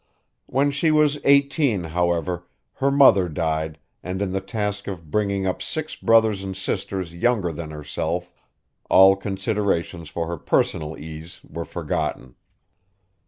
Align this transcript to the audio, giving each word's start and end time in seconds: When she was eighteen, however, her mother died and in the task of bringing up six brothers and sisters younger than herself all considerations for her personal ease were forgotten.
When 0.47 0.71
she 0.71 0.89
was 0.89 1.19
eighteen, 1.23 1.83
however, 1.83 2.47
her 2.73 2.89
mother 2.89 3.29
died 3.29 3.77
and 4.01 4.19
in 4.19 4.31
the 4.31 4.41
task 4.41 4.87
of 4.87 5.11
bringing 5.11 5.45
up 5.45 5.61
six 5.61 5.95
brothers 5.95 6.43
and 6.43 6.57
sisters 6.57 7.13
younger 7.13 7.51
than 7.51 7.69
herself 7.69 8.33
all 8.89 9.15
considerations 9.15 10.09
for 10.09 10.25
her 10.25 10.37
personal 10.37 10.97
ease 10.97 11.41
were 11.47 11.65
forgotten. 11.65 12.33